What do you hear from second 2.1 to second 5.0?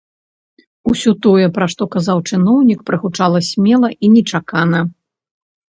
чыноўнік, прагучала смела і нечакана.